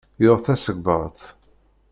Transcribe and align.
Yuɣ 0.23 0.39
tasegbart. 0.45 1.19